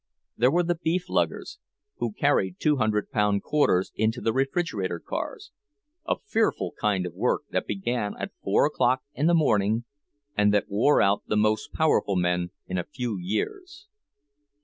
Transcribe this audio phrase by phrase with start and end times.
[0.35, 1.59] There were the beef luggers,
[1.97, 5.51] who carried two hundred pound quarters into the refrigerator cars;
[6.07, 9.83] a fearful kind of work, that began at four o'clock in the morning,
[10.35, 13.89] and that wore out the most powerful men in a few years.